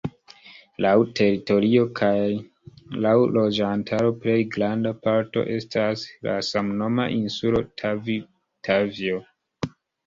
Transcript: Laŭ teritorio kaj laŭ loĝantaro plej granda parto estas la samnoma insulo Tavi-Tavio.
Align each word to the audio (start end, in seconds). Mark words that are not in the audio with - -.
Laŭ 0.85 0.93
teritorio 1.19 1.83
kaj 1.99 2.15
laŭ 3.07 3.13
loĝantaro 3.37 4.15
plej 4.25 4.39
granda 4.57 4.97
parto 5.05 5.45
estas 5.59 6.09
la 6.31 6.41
samnoma 6.53 7.09
insulo 7.23 7.67
Tavi-Tavio. 7.85 9.25